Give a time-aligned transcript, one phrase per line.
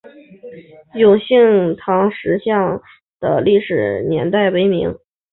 [0.95, 2.81] 永兴堂石造像
[3.19, 4.97] 的历史年代为明。